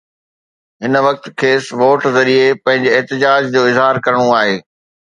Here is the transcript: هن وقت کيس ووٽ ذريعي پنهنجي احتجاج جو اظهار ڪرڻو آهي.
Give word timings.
هن 0.85 0.93
وقت 1.07 1.27
کيس 1.43 1.63
ووٽ 1.83 2.09
ذريعي 2.17 2.49
پنهنجي 2.65 2.93
احتجاج 2.97 3.41
جو 3.59 3.67
اظهار 3.73 4.05
ڪرڻو 4.09 4.29
آهي. 4.43 4.61